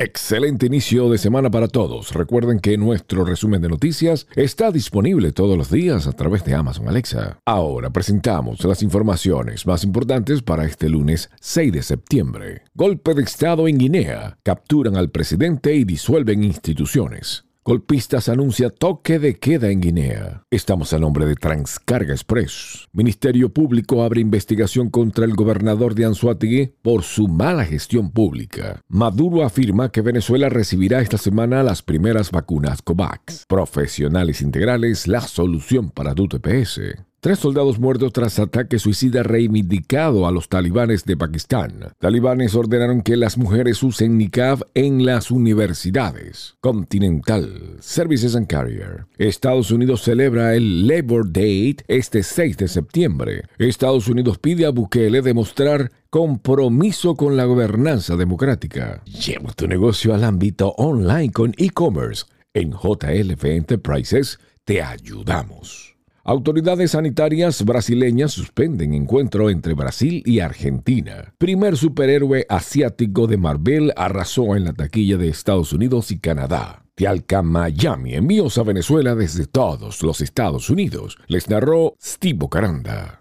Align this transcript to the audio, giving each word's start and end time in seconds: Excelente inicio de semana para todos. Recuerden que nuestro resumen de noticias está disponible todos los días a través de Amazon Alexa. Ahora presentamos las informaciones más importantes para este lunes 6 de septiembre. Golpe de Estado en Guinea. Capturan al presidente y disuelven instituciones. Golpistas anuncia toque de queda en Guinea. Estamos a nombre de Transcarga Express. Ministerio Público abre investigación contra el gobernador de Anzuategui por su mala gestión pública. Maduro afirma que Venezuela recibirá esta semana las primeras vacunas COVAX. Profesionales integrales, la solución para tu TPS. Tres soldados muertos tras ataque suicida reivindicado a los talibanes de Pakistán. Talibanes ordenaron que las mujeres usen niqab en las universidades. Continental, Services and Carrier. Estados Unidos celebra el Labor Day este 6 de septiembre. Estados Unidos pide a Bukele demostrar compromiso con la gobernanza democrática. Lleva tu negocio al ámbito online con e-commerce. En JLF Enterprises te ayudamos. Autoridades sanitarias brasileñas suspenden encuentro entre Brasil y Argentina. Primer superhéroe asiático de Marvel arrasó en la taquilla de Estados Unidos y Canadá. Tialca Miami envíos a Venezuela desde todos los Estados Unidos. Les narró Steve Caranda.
Excelente 0.00 0.66
inicio 0.66 1.10
de 1.10 1.18
semana 1.18 1.50
para 1.50 1.66
todos. 1.66 2.14
Recuerden 2.14 2.60
que 2.60 2.78
nuestro 2.78 3.24
resumen 3.24 3.60
de 3.60 3.68
noticias 3.68 4.28
está 4.36 4.70
disponible 4.70 5.32
todos 5.32 5.58
los 5.58 5.72
días 5.72 6.06
a 6.06 6.12
través 6.12 6.44
de 6.44 6.54
Amazon 6.54 6.88
Alexa. 6.88 7.40
Ahora 7.44 7.90
presentamos 7.90 8.62
las 8.62 8.84
informaciones 8.84 9.66
más 9.66 9.82
importantes 9.82 10.40
para 10.42 10.66
este 10.66 10.88
lunes 10.88 11.30
6 11.40 11.72
de 11.72 11.82
septiembre. 11.82 12.62
Golpe 12.74 13.12
de 13.12 13.22
Estado 13.24 13.66
en 13.66 13.76
Guinea. 13.76 14.38
Capturan 14.44 14.96
al 14.96 15.10
presidente 15.10 15.74
y 15.74 15.82
disuelven 15.82 16.44
instituciones. 16.44 17.47
Golpistas 17.68 18.30
anuncia 18.30 18.70
toque 18.70 19.18
de 19.18 19.38
queda 19.38 19.68
en 19.68 19.82
Guinea. 19.82 20.42
Estamos 20.50 20.94
a 20.94 20.98
nombre 20.98 21.26
de 21.26 21.34
Transcarga 21.34 22.14
Express. 22.14 22.88
Ministerio 22.94 23.52
Público 23.52 24.02
abre 24.02 24.22
investigación 24.22 24.88
contra 24.88 25.26
el 25.26 25.34
gobernador 25.34 25.94
de 25.94 26.06
Anzuategui 26.06 26.72
por 26.80 27.02
su 27.02 27.28
mala 27.28 27.66
gestión 27.66 28.10
pública. 28.10 28.80
Maduro 28.88 29.44
afirma 29.44 29.90
que 29.90 30.00
Venezuela 30.00 30.48
recibirá 30.48 31.02
esta 31.02 31.18
semana 31.18 31.62
las 31.62 31.82
primeras 31.82 32.30
vacunas 32.30 32.80
COVAX. 32.80 33.44
Profesionales 33.46 34.40
integrales, 34.40 35.06
la 35.06 35.20
solución 35.20 35.90
para 35.90 36.14
tu 36.14 36.26
TPS. 36.26 36.80
Tres 37.20 37.40
soldados 37.40 37.80
muertos 37.80 38.12
tras 38.12 38.38
ataque 38.38 38.78
suicida 38.78 39.24
reivindicado 39.24 40.28
a 40.28 40.30
los 40.30 40.48
talibanes 40.48 41.04
de 41.04 41.16
Pakistán. 41.16 41.92
Talibanes 41.98 42.54
ordenaron 42.54 43.02
que 43.02 43.16
las 43.16 43.36
mujeres 43.36 43.82
usen 43.82 44.16
niqab 44.16 44.68
en 44.74 45.04
las 45.04 45.32
universidades. 45.32 46.54
Continental, 46.60 47.78
Services 47.80 48.36
and 48.36 48.46
Carrier. 48.46 49.06
Estados 49.18 49.72
Unidos 49.72 50.02
celebra 50.02 50.54
el 50.54 50.86
Labor 50.86 51.32
Day 51.32 51.76
este 51.88 52.22
6 52.22 52.56
de 52.56 52.68
septiembre. 52.68 53.42
Estados 53.58 54.06
Unidos 54.06 54.38
pide 54.38 54.66
a 54.66 54.70
Bukele 54.70 55.20
demostrar 55.20 55.90
compromiso 56.10 57.16
con 57.16 57.36
la 57.36 57.46
gobernanza 57.46 58.14
democrática. 58.14 59.02
Lleva 59.06 59.52
tu 59.54 59.66
negocio 59.66 60.14
al 60.14 60.22
ámbito 60.22 60.68
online 60.76 61.32
con 61.32 61.52
e-commerce. 61.58 62.26
En 62.54 62.70
JLF 62.70 63.44
Enterprises 63.44 64.38
te 64.64 64.80
ayudamos. 64.82 65.97
Autoridades 66.28 66.90
sanitarias 66.90 67.64
brasileñas 67.64 68.32
suspenden 68.32 68.92
encuentro 68.92 69.48
entre 69.48 69.72
Brasil 69.72 70.22
y 70.26 70.40
Argentina. 70.40 71.32
Primer 71.38 71.78
superhéroe 71.78 72.44
asiático 72.50 73.26
de 73.26 73.38
Marvel 73.38 73.94
arrasó 73.96 74.54
en 74.54 74.66
la 74.66 74.74
taquilla 74.74 75.16
de 75.16 75.28
Estados 75.28 75.72
Unidos 75.72 76.10
y 76.10 76.18
Canadá. 76.18 76.84
Tialca 76.94 77.40
Miami 77.40 78.12
envíos 78.12 78.58
a 78.58 78.62
Venezuela 78.62 79.14
desde 79.14 79.46
todos 79.46 80.02
los 80.02 80.20
Estados 80.20 80.68
Unidos. 80.68 81.16
Les 81.28 81.48
narró 81.48 81.94
Steve 81.98 82.46
Caranda. 82.50 83.16